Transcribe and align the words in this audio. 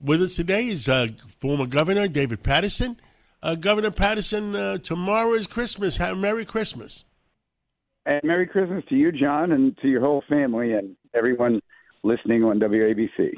With 0.00 0.22
us 0.22 0.36
today 0.36 0.68
is 0.68 0.88
uh, 0.88 1.08
former 1.38 1.66
Governor 1.66 2.06
David 2.06 2.44
Paterson. 2.44 3.00
Uh, 3.42 3.56
Governor 3.56 3.90
Paterson, 3.90 4.54
uh, 4.54 4.78
tomorrow 4.78 5.32
is 5.32 5.48
Christmas. 5.48 5.96
Have 5.96 6.16
Merry 6.16 6.44
Christmas. 6.44 7.04
And 8.06 8.20
Merry 8.22 8.46
Christmas 8.46 8.84
to 8.90 8.94
you, 8.94 9.10
John, 9.10 9.50
and 9.50 9.76
to 9.78 9.88
your 9.88 10.00
whole 10.00 10.22
family 10.28 10.72
and 10.72 10.96
everyone 11.14 11.60
listening 12.04 12.44
on 12.44 12.60
WABC. 12.60 13.32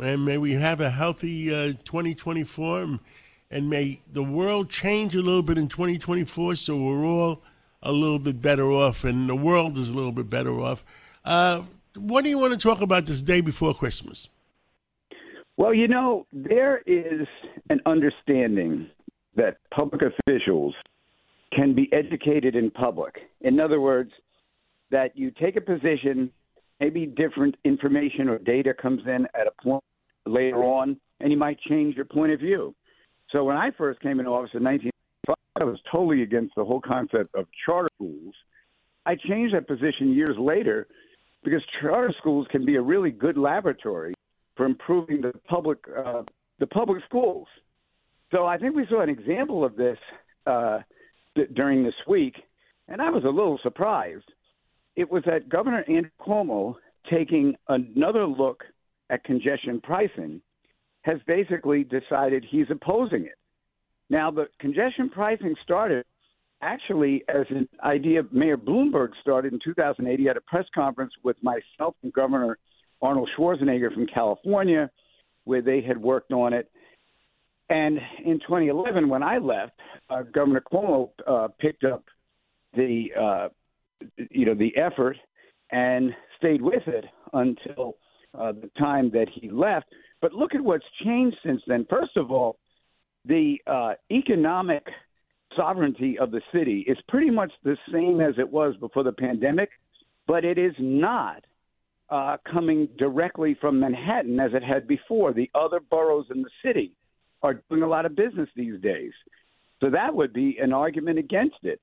And 0.00 0.24
may 0.24 0.38
we 0.38 0.52
have 0.52 0.80
a 0.80 0.88
healthy 0.88 1.52
uh, 1.52 1.72
2024, 1.84 3.00
and 3.50 3.68
may 3.68 4.00
the 4.12 4.22
world 4.22 4.70
change 4.70 5.16
a 5.16 5.20
little 5.20 5.42
bit 5.42 5.58
in 5.58 5.66
2024 5.66 6.54
so 6.56 6.76
we're 6.76 7.04
all 7.04 7.42
a 7.82 7.90
little 7.90 8.20
bit 8.20 8.40
better 8.40 8.70
off, 8.70 9.02
and 9.02 9.28
the 9.28 9.34
world 9.34 9.76
is 9.78 9.90
a 9.90 9.92
little 9.92 10.12
bit 10.12 10.30
better 10.30 10.60
off. 10.60 10.84
Uh, 11.24 11.62
what 11.96 12.22
do 12.22 12.30
you 12.30 12.38
want 12.38 12.52
to 12.52 12.58
talk 12.58 12.82
about 12.82 13.04
this 13.04 13.20
day 13.20 13.40
before 13.40 13.74
Christmas? 13.74 14.28
Well, 15.56 15.72
you 15.72 15.86
know, 15.86 16.26
there 16.32 16.78
is 16.78 17.26
an 17.70 17.80
understanding 17.86 18.88
that 19.36 19.58
public 19.72 20.02
officials 20.02 20.74
can 21.52 21.74
be 21.74 21.88
educated 21.92 22.56
in 22.56 22.70
public. 22.70 23.14
In 23.40 23.60
other 23.60 23.80
words, 23.80 24.10
that 24.90 25.16
you 25.16 25.30
take 25.30 25.56
a 25.56 25.60
position, 25.60 26.30
maybe 26.80 27.06
different 27.06 27.56
information 27.64 28.28
or 28.28 28.38
data 28.38 28.74
comes 28.74 29.02
in 29.06 29.28
at 29.38 29.46
a 29.46 29.62
point 29.62 29.84
later 30.26 30.64
on, 30.64 30.96
and 31.20 31.30
you 31.30 31.38
might 31.38 31.60
change 31.60 31.94
your 31.94 32.04
point 32.04 32.32
of 32.32 32.40
view. 32.40 32.74
So 33.30 33.44
when 33.44 33.56
I 33.56 33.70
first 33.78 34.00
came 34.00 34.18
into 34.18 34.32
office 34.32 34.50
in 34.54 34.64
1995, 34.64 35.34
I 35.60 35.64
was 35.64 35.78
totally 35.90 36.22
against 36.22 36.54
the 36.56 36.64
whole 36.64 36.80
concept 36.80 37.32
of 37.34 37.46
charter 37.64 37.88
schools. 37.94 38.34
I 39.06 39.14
changed 39.14 39.54
that 39.54 39.68
position 39.68 40.14
years 40.14 40.36
later 40.36 40.88
because 41.44 41.62
charter 41.80 42.12
schools 42.18 42.48
can 42.50 42.64
be 42.64 42.74
a 42.74 42.82
really 42.82 43.10
good 43.10 43.36
laboratory 43.36 44.13
for 44.56 44.66
improving 44.66 45.20
the 45.20 45.32
public 45.48 45.78
uh, 45.96 46.22
the 46.58 46.66
public 46.66 47.02
schools. 47.04 47.48
So 48.30 48.46
I 48.46 48.58
think 48.58 48.74
we 48.74 48.86
saw 48.88 49.00
an 49.00 49.08
example 49.08 49.64
of 49.64 49.76
this 49.76 49.98
uh, 50.46 50.80
during 51.54 51.84
this 51.84 51.94
week, 52.06 52.34
and 52.88 53.00
I 53.00 53.10
was 53.10 53.24
a 53.24 53.28
little 53.28 53.58
surprised. 53.62 54.30
It 54.96 55.10
was 55.10 55.22
that 55.26 55.48
Governor 55.48 55.84
Andrew 55.88 56.10
Cuomo 56.20 56.74
taking 57.10 57.54
another 57.68 58.26
look 58.26 58.64
at 59.10 59.24
congestion 59.24 59.80
pricing 59.80 60.40
has 61.02 61.18
basically 61.26 61.84
decided 61.84 62.44
he's 62.48 62.66
opposing 62.70 63.26
it. 63.26 63.38
Now, 64.08 64.30
the 64.30 64.46
congestion 64.58 65.10
pricing 65.10 65.54
started 65.62 66.04
actually 66.62 67.22
as 67.28 67.44
an 67.50 67.68
idea 67.82 68.22
Mayor 68.32 68.56
Bloomberg 68.56 69.10
started 69.20 69.52
in 69.52 69.58
2008. 69.62 70.18
He 70.18 70.24
had 70.24 70.36
a 70.36 70.40
press 70.42 70.64
conference 70.74 71.12
with 71.22 71.36
myself 71.42 71.94
and 72.02 72.12
Governor 72.12 72.58
Arnold 73.02 73.28
Schwarzenegger 73.36 73.92
from 73.92 74.06
California, 74.06 74.90
where 75.44 75.62
they 75.62 75.80
had 75.80 75.98
worked 75.98 76.32
on 76.32 76.52
it. 76.52 76.70
And 77.70 77.98
in 78.24 78.38
2011, 78.40 79.08
when 79.08 79.22
I 79.22 79.38
left, 79.38 79.72
uh, 80.10 80.22
Governor 80.22 80.62
Cuomo 80.70 81.10
uh, 81.26 81.48
picked 81.58 81.84
up 81.84 82.04
the 82.74 83.06
uh, 83.18 83.48
you 84.30 84.44
know 84.44 84.54
the 84.54 84.76
effort 84.76 85.16
and 85.70 86.12
stayed 86.36 86.60
with 86.60 86.86
it 86.86 87.04
until 87.32 87.96
uh, 88.38 88.52
the 88.52 88.70
time 88.78 89.10
that 89.10 89.26
he 89.32 89.50
left. 89.50 89.86
But 90.20 90.32
look 90.32 90.54
at 90.54 90.60
what's 90.60 90.84
changed 91.04 91.36
since 91.44 91.62
then. 91.66 91.86
First 91.88 92.16
of 92.16 92.30
all, 92.30 92.58
the 93.24 93.56
uh, 93.66 93.94
economic 94.10 94.86
sovereignty 95.56 96.18
of 96.18 96.30
the 96.30 96.40
city 96.52 96.84
is 96.86 96.98
pretty 97.08 97.30
much 97.30 97.52
the 97.62 97.76
same 97.92 98.20
as 98.20 98.34
it 98.38 98.48
was 98.48 98.74
before 98.76 99.02
the 99.02 99.12
pandemic, 99.12 99.70
but 100.26 100.44
it 100.44 100.58
is 100.58 100.74
not 100.78 101.44
uh, 102.10 102.36
coming 102.50 102.88
directly 102.98 103.56
from 103.60 103.80
Manhattan 103.80 104.40
as 104.40 104.52
it 104.54 104.62
had 104.62 104.86
before. 104.86 105.32
The 105.32 105.50
other 105.54 105.80
boroughs 105.80 106.26
in 106.34 106.42
the 106.42 106.50
city 106.64 106.96
are 107.42 107.62
doing 107.70 107.82
a 107.82 107.88
lot 107.88 108.06
of 108.06 108.14
business 108.16 108.48
these 108.56 108.80
days. 108.80 109.12
So 109.80 109.90
that 109.90 110.14
would 110.14 110.32
be 110.32 110.58
an 110.60 110.72
argument 110.72 111.18
against 111.18 111.58
it. 111.62 111.80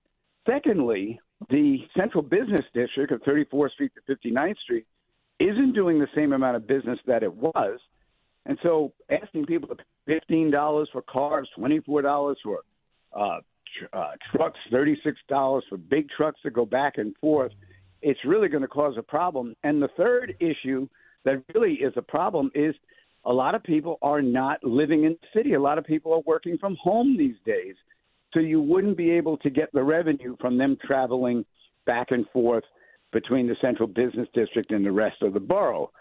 Secondly, 0.47 1.19
the 1.49 1.80
central 1.97 2.23
business 2.23 2.65
district 2.73 3.11
of 3.11 3.21
34th 3.21 3.71
Street 3.71 3.92
to 3.95 4.15
59th 4.15 4.58
Street 4.59 4.86
isn't 5.39 5.73
doing 5.73 5.99
the 5.99 6.08
same 6.15 6.33
amount 6.33 6.55
of 6.55 6.67
business 6.67 6.99
that 7.08 7.23
it 7.23 7.33
was. 7.33 7.80
And 8.45 8.58
so 8.64 8.93
asking 9.09 9.45
people 9.45 9.70
to 9.70 9.76
pay 10.08 10.20
$15 10.30 10.86
for 10.92 11.02
cars, 11.03 11.48
$24 11.58 12.36
for 12.43 12.59
uh, 13.14 13.39
tr- 13.77 13.95
uh, 13.95 14.11
trucks, 14.32 14.59
$36 14.71 15.61
for 15.70 15.77
big 15.77 16.09
trucks 16.09 16.39
to 16.43 16.52
go 16.52 16.65
back 16.65 16.98
and 16.98 17.15
forth– 17.17 17.52
it's 18.02 18.20
really 18.26 18.48
going 18.48 18.62
to 18.62 18.67
cause 18.67 18.95
a 18.98 19.04
problem. 19.04 19.56
And 19.64 19.82
the 19.82 19.89
third 19.98 20.36
issue 20.39 20.88
that 21.26 21.44
really 21.54 21.73
is 21.73 21.94
a 21.95 22.02
problem 22.02 22.52
is 22.56 22.76
a 23.26 23.32
lot 23.32 23.56
of 23.56 23.64
people 23.64 23.98
are 24.02 24.22
not 24.22 24.64
living 24.64 25.04
in 25.04 25.17
the 25.22 25.39
city. 25.39 25.54
A 25.54 25.62
lot 25.62 25.78
of 25.78 25.86
people 25.86 26.14
are 26.14 26.22
working 26.26 26.58
from 26.58 26.76
home 26.82 27.17
these 27.17 27.36
days. 27.45 27.76
So 28.34 28.39
you 28.39 28.62
wouldn't 28.62 28.98
be 28.98 29.12
able 29.12 29.38
to 29.38 29.50
get 29.50 29.72
the 29.73 29.84
revenue 29.84 30.36
from 30.39 30.58
them 30.58 30.78
traveling 30.84 31.45
back 31.86 32.08
and 32.12 32.26
forth 32.30 32.64
between 33.12 33.48
the 33.48 33.56
central 33.62 33.88
business 33.88 34.28
district 34.33 34.72
and 34.72 34.86
the 34.86 34.92
rest 34.92 35.22
of 35.22 35.33
the 35.33 35.39
borough. 35.39 35.92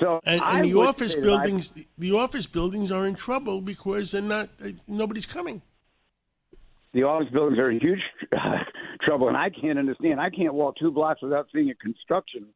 So 0.00 0.20
and, 0.24 0.40
and 0.40 0.64
the 0.64 0.74
office 0.74 1.14
buildings, 1.14 1.72
I, 1.76 1.86
the 1.98 2.12
office 2.12 2.46
buildings 2.46 2.90
are 2.90 3.06
in 3.06 3.14
trouble 3.14 3.60
because 3.60 4.10
they're 4.10 4.22
not. 4.22 4.48
Nobody's 4.88 5.26
coming. 5.26 5.62
The 6.94 7.02
office 7.02 7.28
buildings 7.32 7.58
are 7.58 7.70
in 7.70 7.80
huge 7.80 8.00
uh, 8.32 8.58
trouble, 9.02 9.28
and 9.28 9.36
I 9.36 9.50
can't 9.50 9.78
understand. 9.78 10.20
I 10.20 10.30
can't 10.30 10.54
walk 10.54 10.76
two 10.78 10.92
blocks 10.92 11.20
without 11.22 11.48
seeing 11.52 11.70
a 11.70 11.74
construction 11.74 12.46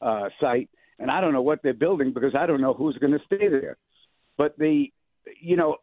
uh, 0.00 0.28
site, 0.40 0.68
and 0.98 1.10
I 1.10 1.20
don't 1.20 1.32
know 1.32 1.42
what 1.42 1.62
they're 1.62 1.74
building 1.74 2.12
because 2.12 2.34
I 2.38 2.46
don't 2.46 2.60
know 2.60 2.74
who's 2.74 2.96
going 2.98 3.12
to 3.12 3.20
stay 3.24 3.48
there. 3.48 3.78
But 4.36 4.56
the, 4.58 4.92
you 5.40 5.56
know, 5.56 5.78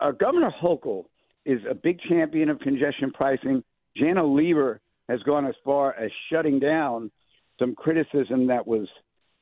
uh, 0.00 0.10
Governor 0.12 0.52
Hochul 0.60 1.04
is 1.44 1.60
a 1.70 1.74
big 1.74 2.00
champion 2.08 2.48
of 2.48 2.58
congestion 2.60 3.12
pricing. 3.12 3.62
Janno 4.00 4.34
Lieber 4.34 4.80
has 5.08 5.22
gone 5.22 5.46
as 5.46 5.54
far 5.64 5.94
as 5.94 6.10
shutting 6.32 6.58
down 6.58 7.10
some 7.58 7.74
criticism 7.74 8.46
that 8.46 8.66
was 8.66 8.88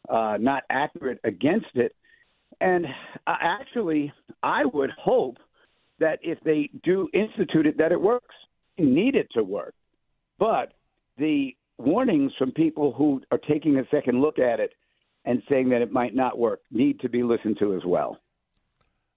uh, 0.09 0.37
not 0.39 0.65
accurate 0.69 1.21
against 1.25 1.75
it. 1.75 1.95
And 2.61 2.87
uh, 3.27 3.37
actually, 3.41 4.13
I 4.43 4.65
would 4.65 4.91
hope 4.91 5.39
that 6.03 6.19
if 6.23 6.39
they 6.45 6.69
do 6.83 7.09
institute 7.15 7.67
it, 7.67 7.79
that 7.79 7.93
it 7.93 8.01
works 8.01 8.35
need 8.79 9.15
it 9.15 9.29
to 9.35 9.43
work. 9.43 9.75
But 10.39 10.73
the 11.17 11.55
warnings 11.79 12.33
from 12.39 12.53
people 12.53 12.93
who 12.93 13.21
are 13.31 13.39
taking 13.39 13.79
a 13.79 13.87
second 13.91 14.21
look 14.21 14.39
at 14.39 14.61
it 14.61 14.73
and 15.25 15.43
saying 15.49 15.69
that 15.71 15.83
it 15.83 15.93
might 15.93 16.15
not 16.15 16.39
work 16.39 16.61
need 16.71 17.01
to 17.01 17.09
be 17.09 17.23
listened 17.23 17.57
to 17.61 17.75
as 17.75 17.85
well. 17.85 18.19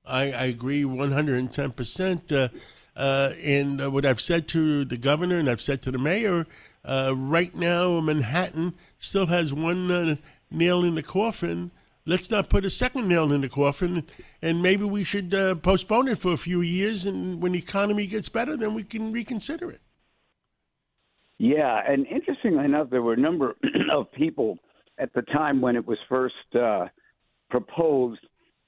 I, 0.06 0.32
I 0.32 0.46
agree 0.46 0.84
110%. 0.84 2.32
Uh, 2.32 2.50
uh, 2.96 3.34
and 3.44 3.82
uh, 3.82 3.90
what 3.90 4.06
I've 4.06 4.22
said 4.22 4.48
to 4.50 4.86
the 4.86 4.98
governor 4.98 5.38
and 5.38 5.50
I've 5.50 5.62
said 5.62 5.82
to 5.84 5.92
the 5.92 5.98
mayor, 5.98 6.46
uh, 6.84 7.14
right 7.16 7.54
now 7.56 8.00
Manhattan 8.00 8.76
still 9.00 9.26
has 9.26 9.54
one 9.54 9.92
uh, 9.92 10.16
nail 10.52 10.84
in 10.84 10.96
the 10.96 11.04
coffin 11.04 11.72
let's 12.06 12.30
not 12.30 12.50
put 12.50 12.66
a 12.66 12.70
second 12.70 13.08
nail 13.08 13.32
in 13.32 13.42
the 13.42 13.50
coffin, 13.50 14.04
and 14.42 14.62
maybe 14.62 14.84
we 14.84 15.04
should 15.04 15.34
uh, 15.34 15.56
postpone 15.56 16.08
it 16.08 16.18
for 16.18 16.34
a 16.34 16.38
few 16.38 16.62
years, 16.62 17.06
and 17.06 17.42
when 17.42 17.54
the 17.54 17.60
economy 17.60 18.08
gets 18.08 18.30
better, 18.30 18.56
then 18.56 18.74
we 18.74 18.84
can 18.84 19.12
reconsider 19.12 19.72
it. 19.72 19.82
Yeah, 21.38 21.82
and 21.88 22.06
interestingly 22.08 22.64
enough, 22.64 22.90
there 22.90 23.02
were 23.02 23.14
a 23.14 23.20
number 23.20 23.56
of 23.92 24.12
people 24.14 24.58
at 24.98 25.14
the 25.14 25.22
time 25.24 25.60
when 25.60 25.76
it 25.76 25.86
was 25.86 25.98
first 26.08 26.56
uh, 26.60 26.86
proposed. 27.50 28.22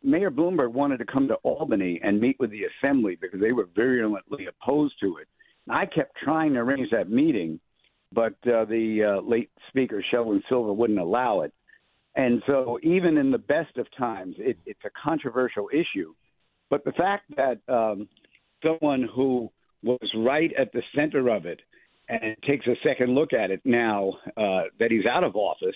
Mayor 0.04 0.32
Bloomberg 0.32 0.72
wanted 0.72 0.98
to 0.98 1.06
come 1.06 1.28
to 1.30 1.36
Albany 1.36 2.00
and 2.04 2.20
meet 2.20 2.38
with 2.40 2.52
the 2.52 2.62
assembly 2.66 3.18
because 3.20 3.40
they 3.40 3.52
were 3.52 3.70
virulently 3.76 4.48
opposed 4.48 4.96
to 5.02 5.18
it. 5.18 5.28
I 5.70 5.86
kept 5.86 6.16
trying 6.24 6.54
to 6.54 6.60
arrange 6.60 6.90
that 6.92 7.10
meeting, 7.10 7.60
but 8.14 8.36
uh, 8.46 8.66
the 8.66 9.18
uh, 9.18 9.22
late 9.22 9.50
speaker 9.70 10.04
Sheldon 10.12 10.42
Silver 10.48 10.72
wouldn't 10.72 11.00
allow 11.00 11.42
it. 11.42 11.54
And 12.18 12.42
so, 12.48 12.80
even 12.82 13.16
in 13.18 13.30
the 13.30 13.38
best 13.38 13.78
of 13.78 13.86
times, 13.96 14.36
it, 14.40 14.58
it's 14.66 14.84
a 14.84 14.90
controversial 15.02 15.70
issue. 15.72 16.16
But 16.70 16.84
the 16.84 16.92
fact 16.94 17.26
that 17.38 17.60
um, 17.72 18.10
someone 18.66 19.08
who 19.16 19.52
was 19.84 20.00
right 20.18 20.52
at 20.60 20.74
the 20.74 20.82
center 20.96 21.30
of 21.30 21.46
it 21.46 21.62
and 22.10 22.36
takes 22.46 22.66
a 22.66 22.74
second 22.84 23.14
look 23.14 23.34
at 23.34 23.52
it 23.52 23.62
now 23.66 24.14
uh, 24.36 24.64
that 24.80 24.90
he's 24.90 25.06
out 25.06 25.24
of 25.24 25.36
office, 25.36 25.76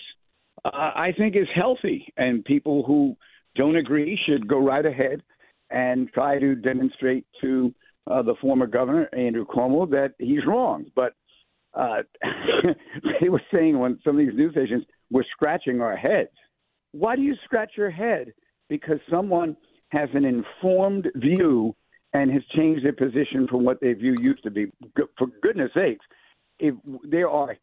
uh, 0.64 0.70
I 0.72 1.12
think 1.16 1.36
is 1.36 1.46
healthy. 1.54 2.12
And 2.16 2.44
people 2.44 2.82
who 2.84 3.16
don't 3.54 3.76
agree 3.76 4.18
should 4.26 4.48
go 4.48 4.58
right 4.58 4.84
ahead 4.84 5.22
and 5.70 6.10
try 6.12 6.40
to 6.40 6.56
demonstrate 6.56 7.24
to 7.40 7.72
uh, 8.10 8.20
the 8.22 8.34
former 8.40 8.66
governor, 8.66 9.08
Andrew 9.12 9.46
Cuomo, 9.46 9.88
that 9.90 10.14
he's 10.18 10.44
wrong. 10.44 10.86
But 10.96 11.14
uh, 11.74 12.02
they 13.20 13.28
were 13.28 13.42
saying 13.54 13.76
on 13.76 14.00
some 14.04 14.18
of 14.18 14.26
these 14.26 14.36
news 14.36 14.52
stations, 14.52 14.84
we're 15.12 15.24
scratching 15.30 15.80
our 15.80 15.96
heads. 15.96 16.30
Why 16.92 17.16
do 17.16 17.22
you 17.22 17.36
scratch 17.44 17.72
your 17.76 17.90
head? 17.90 18.32
Because 18.68 18.98
someone 19.10 19.56
has 19.88 20.08
an 20.14 20.24
informed 20.24 21.08
view 21.14 21.76
and 22.14 22.30
has 22.30 22.42
changed 22.56 22.84
their 22.84 22.92
position 22.92 23.46
from 23.48 23.64
what 23.64 23.80
their 23.80 23.94
view 23.94 24.16
used 24.20 24.42
to 24.44 24.50
be. 24.50 24.66
For 25.18 25.26
goodness 25.42 25.70
sakes, 25.74 26.04
if 26.58 26.74
there 27.04 27.28
are 27.28 27.56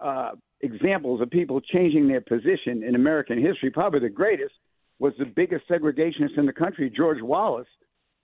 uh, 0.00 0.32
examples 0.60 1.20
of 1.20 1.30
people 1.30 1.60
changing 1.60 2.08
their 2.08 2.20
position 2.20 2.82
in 2.82 2.94
American 2.94 3.42
history, 3.42 3.70
probably 3.70 4.00
the 4.00 4.08
greatest 4.08 4.54
was 4.98 5.12
the 5.18 5.24
biggest 5.24 5.68
segregationist 5.68 6.38
in 6.38 6.46
the 6.46 6.52
country, 6.52 6.92
George 6.94 7.20
Wallace, 7.20 7.66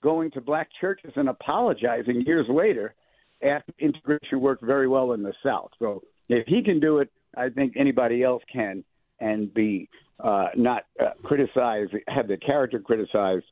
going 0.03 0.31
to 0.31 0.41
black 0.41 0.69
churches 0.81 1.13
and 1.17 1.29
apologizing 1.29 2.23
years 2.27 2.47
later 2.49 2.95
after 3.43 3.73
integration 3.79 4.41
worked 4.41 4.65
very 4.65 4.89
well 4.89 5.13
in 5.13 5.23
the 5.23 5.33
South. 5.45 5.71
So 5.79 6.03
if 6.29 6.47
he 6.47 6.63
can 6.63 6.79
do 6.79 6.99
it, 6.99 7.11
I 7.39 7.49
think 7.51 7.75
anybody 7.77 8.23
else 8.23 8.43
can 8.53 8.85
and 9.21 9.53
be 9.55 9.89
uh, 10.21 10.49
not 10.57 10.85
uh, 11.01 11.11
criticized, 11.23 11.93
have 12.09 12.27
their 12.27 12.37
character 12.39 12.81
criticized, 12.81 13.45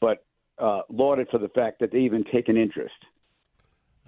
but 0.00 0.24
uh, 0.58 0.82
lauded 0.88 1.28
for 1.30 1.38
the 1.38 1.48
fact 1.48 1.80
that 1.80 1.92
they 1.92 1.98
even 1.98 2.24
take 2.24 2.48
an 2.48 2.56
interest. 2.56 2.94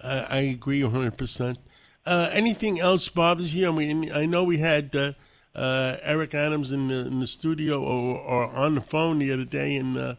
I, 0.03 0.39
agree 0.39 0.81
100%. 0.81 1.57
Uh, 2.05 2.29
anything 2.31 2.79
else 2.79 3.07
bothers 3.09 3.53
you? 3.53 3.67
I 3.67 3.71
mean, 3.71 4.11
I 4.11 4.25
know 4.25 4.43
we 4.43 4.59
had 4.59 4.95
uh, 4.95 5.13
uh, 5.55 5.97
Eric 6.01 6.35
Adams 6.35 6.71
in 6.71 6.87
the, 6.87 7.07
in 7.07 7.19
the 7.19 7.27
studio 7.27 7.81
or, 7.81 8.17
or, 8.19 8.45
on 8.47 8.75
the 8.75 8.81
phone 8.81 9.17
the 9.19 9.31
other 9.31 9.43
day, 9.43 9.75
and 9.75 10.17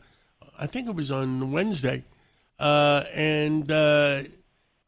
I 0.58 0.66
think 0.66 0.88
it 0.88 0.94
was 0.96 1.12
on 1.12 1.52
Wednesday, 1.52 2.04
and 2.58 3.70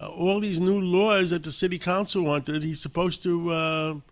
all 0.00 0.40
these 0.40 0.60
new 0.60 0.80
laws 0.80 1.30
that 1.30 1.44
the 1.44 1.52
city 1.52 1.78
council 1.78 2.22
wanted, 2.22 2.64
he's 2.64 2.80
supposed 2.80 3.22
to 3.22 4.02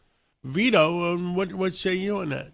veto. 0.44 1.14
Um, 1.14 1.34
what 1.34 1.52
what 1.52 1.74
say 1.74 1.94
you 1.94 2.18
on 2.18 2.30
that? 2.30 2.52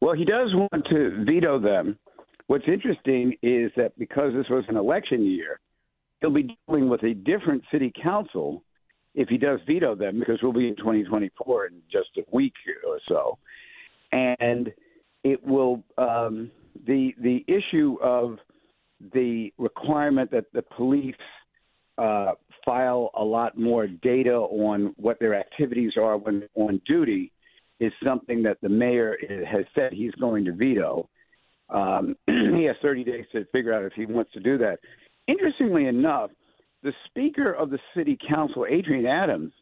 Well, 0.00 0.14
he 0.14 0.24
does 0.24 0.54
want 0.54 0.86
to 0.90 1.24
veto 1.24 1.58
them. 1.58 1.98
What's 2.46 2.66
interesting 2.66 3.34
is 3.42 3.70
that 3.76 3.98
because 3.98 4.32
this 4.32 4.48
was 4.48 4.64
an 4.68 4.76
election 4.76 5.24
year, 5.24 5.60
he'll 6.20 6.30
be 6.30 6.56
dealing 6.66 6.88
with 6.88 7.02
a 7.02 7.14
different 7.14 7.62
city 7.70 7.92
council 8.00 8.62
if 9.14 9.28
he 9.28 9.36
does 9.36 9.60
veto 9.66 9.94
them, 9.94 10.18
because 10.18 10.38
we'll 10.42 10.52
be 10.52 10.68
in 10.68 10.76
2024 10.76 11.66
in 11.66 11.82
just 11.90 12.10
a 12.16 12.22
week 12.30 12.54
or 12.86 13.00
so, 13.08 13.38
and 14.12 14.72
it 15.24 15.44
will 15.44 15.82
um, 15.98 16.50
the 16.86 17.14
the 17.20 17.44
issue 17.48 17.98
of 18.02 18.38
the 19.12 19.52
requirement 19.58 20.30
that 20.30 20.44
the 20.52 20.62
police 20.62 21.14
uh, 21.98 22.32
file 22.68 23.10
a 23.14 23.24
lot 23.24 23.56
more 23.56 23.86
data 23.86 24.34
on 24.34 24.94
what 24.98 25.18
their 25.18 25.34
activities 25.34 25.92
are 25.96 26.18
when 26.18 26.46
on 26.54 26.78
duty 26.86 27.32
is 27.80 27.90
something 28.04 28.42
that 28.42 28.58
the 28.60 28.68
mayor 28.68 29.16
has 29.50 29.64
said 29.74 29.90
he's 29.90 30.12
going 30.20 30.44
to 30.44 30.52
veto. 30.52 31.08
Um, 31.70 32.14
he 32.26 32.64
has 32.64 32.76
30 32.82 33.04
days 33.04 33.24
to 33.32 33.46
figure 33.52 33.72
out 33.72 33.84
if 33.84 33.94
he 33.94 34.04
wants 34.04 34.32
to 34.32 34.40
do 34.40 34.58
that. 34.58 34.80
Interestingly 35.28 35.86
enough, 35.86 36.30
the 36.82 36.92
Speaker 37.06 37.52
of 37.52 37.70
the 37.70 37.78
City 37.96 38.18
Council, 38.28 38.66
Adrienne 38.66 39.06
Adams, 39.06 39.52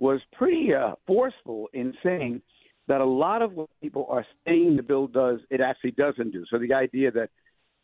was 0.00 0.20
pretty 0.32 0.74
uh, 0.74 0.94
forceful 1.06 1.68
in 1.72 1.94
saying 2.02 2.42
that 2.88 3.00
a 3.00 3.04
lot 3.04 3.40
of 3.40 3.52
what 3.52 3.68
people 3.80 4.06
are 4.10 4.26
saying 4.44 4.74
the 4.76 4.82
bill 4.82 5.06
does, 5.06 5.38
it 5.50 5.60
actually 5.60 5.92
doesn't 5.92 6.32
do. 6.32 6.44
So 6.50 6.58
the 6.58 6.74
idea 6.74 7.12
that 7.12 7.30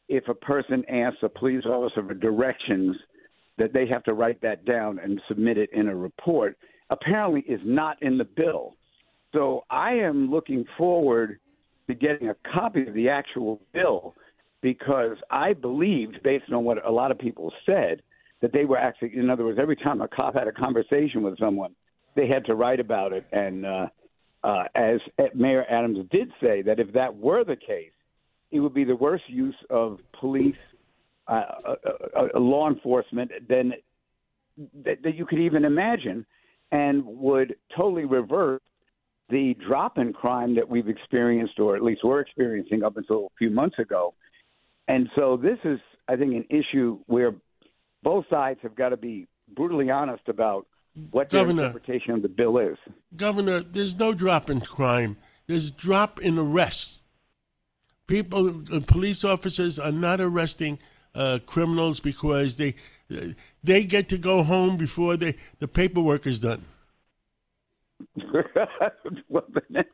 if 0.08 0.26
a 0.26 0.34
person 0.34 0.84
asks 0.88 1.18
a 1.22 1.28
police 1.28 1.64
officer 1.64 2.04
for 2.04 2.14
directions, 2.14 2.96
that 3.58 3.72
they 3.72 3.86
have 3.86 4.02
to 4.04 4.14
write 4.14 4.40
that 4.42 4.64
down 4.64 4.98
and 4.98 5.20
submit 5.28 5.58
it 5.58 5.70
in 5.72 5.88
a 5.88 5.96
report, 5.96 6.56
apparently 6.90 7.40
is 7.42 7.60
not 7.64 8.02
in 8.02 8.18
the 8.18 8.24
bill. 8.24 8.76
So 9.32 9.64
I 9.70 9.92
am 9.92 10.30
looking 10.30 10.64
forward 10.76 11.38
to 11.88 11.94
getting 11.94 12.28
a 12.28 12.36
copy 12.52 12.86
of 12.86 12.94
the 12.94 13.08
actual 13.08 13.60
bill 13.72 14.14
because 14.60 15.16
I 15.30 15.52
believed, 15.52 16.22
based 16.22 16.50
on 16.52 16.64
what 16.64 16.84
a 16.86 16.90
lot 16.90 17.10
of 17.10 17.18
people 17.18 17.52
said, 17.66 18.02
that 18.40 18.52
they 18.52 18.64
were 18.64 18.78
actually, 18.78 19.16
in 19.16 19.28
other 19.30 19.44
words, 19.44 19.58
every 19.60 19.76
time 19.76 20.00
a 20.00 20.08
cop 20.08 20.34
had 20.34 20.48
a 20.48 20.52
conversation 20.52 21.22
with 21.22 21.38
someone, 21.38 21.74
they 22.14 22.26
had 22.26 22.44
to 22.46 22.54
write 22.54 22.80
about 22.80 23.12
it. 23.12 23.26
And 23.32 23.66
uh, 23.66 23.86
uh, 24.42 24.64
as 24.74 25.00
Mayor 25.34 25.64
Adams 25.68 26.06
did 26.10 26.30
say, 26.42 26.62
that 26.62 26.78
if 26.78 26.92
that 26.92 27.14
were 27.14 27.44
the 27.44 27.56
case, 27.56 27.92
it 28.50 28.60
would 28.60 28.74
be 28.74 28.84
the 28.84 28.96
worst 28.96 29.24
use 29.28 29.56
of 29.68 29.98
police, 30.18 30.54
uh, 31.26 31.42
uh, 31.66 31.74
uh, 32.16 32.38
law 32.38 32.68
enforcement 32.68 33.30
than 33.48 33.72
that, 34.84 35.02
that 35.02 35.14
you 35.16 35.26
could 35.26 35.40
even 35.40 35.64
imagine, 35.64 36.26
and 36.70 37.04
would 37.04 37.56
totally 37.76 38.04
reverse 38.04 38.60
the 39.30 39.56
drop 39.66 39.96
in 39.96 40.12
crime 40.12 40.54
that 40.54 40.68
we've 40.68 40.88
experienced, 40.88 41.58
or 41.58 41.76
at 41.76 41.82
least 41.82 42.02
we're 42.04 42.20
experiencing 42.20 42.82
up 42.82 42.96
until 42.96 43.26
a 43.26 43.36
few 43.38 43.50
months 43.50 43.78
ago. 43.78 44.14
And 44.86 45.08
so 45.16 45.36
this 45.36 45.58
is, 45.64 45.80
I 46.08 46.16
think, 46.16 46.34
an 46.34 46.44
issue 46.50 46.98
where 47.06 47.34
both 48.02 48.26
sides 48.28 48.60
have 48.62 48.74
got 48.74 48.90
to 48.90 48.98
be 48.98 49.26
brutally 49.54 49.90
honest 49.90 50.28
about 50.28 50.66
what 51.10 51.30
Governor, 51.30 51.54
their 51.54 51.66
interpretation 51.68 52.12
of 52.12 52.22
the 52.22 52.28
bill 52.28 52.58
is. 52.58 52.76
Governor, 53.16 53.60
there's 53.60 53.96
no 53.98 54.12
drop 54.12 54.50
in 54.50 54.60
crime. 54.60 55.16
There's 55.46 55.70
drop 55.70 56.20
in 56.20 56.38
arrests. 56.38 57.00
People, 58.06 58.62
police 58.86 59.24
officers 59.24 59.78
are 59.78 59.90
not 59.90 60.20
arresting 60.20 60.78
uh, 61.14 61.38
criminals 61.46 62.00
because 62.00 62.56
they 62.56 62.75
they 63.62 63.84
get 63.84 64.08
to 64.08 64.19
go 64.19 64.43
home 64.43 64.76
before 64.76 65.16
they 65.16 65.37
the 65.58 65.69
paperwork 65.69 66.26
is 66.26 66.40
done. 66.40 66.64
well, 69.28 69.44
then, 69.70 69.84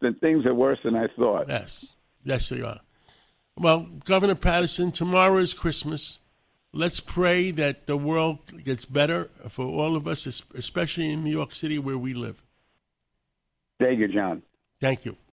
then 0.00 0.14
things 0.16 0.44
are 0.46 0.54
worse 0.54 0.78
than 0.84 0.94
I 0.96 1.06
thought. 1.16 1.48
Yes, 1.48 1.94
yes, 2.24 2.48
they 2.48 2.62
are. 2.62 2.80
Well, 3.56 3.88
Governor 4.04 4.34
Paterson, 4.34 4.90
tomorrow 4.90 5.38
is 5.38 5.52
Christmas. 5.52 6.18
Let's 6.72 7.00
pray 7.00 7.50
that 7.52 7.86
the 7.86 7.96
world 7.96 8.38
gets 8.64 8.84
better 8.84 9.24
for 9.48 9.66
all 9.66 9.96
of 9.96 10.06
us, 10.06 10.26
especially 10.54 11.10
in 11.10 11.24
New 11.24 11.32
York 11.32 11.54
City 11.54 11.78
where 11.78 11.98
we 11.98 12.14
live. 12.14 12.40
Thank 13.80 13.98
you, 13.98 14.08
John. 14.08 14.42
Thank 14.80 15.04
you. 15.04 15.16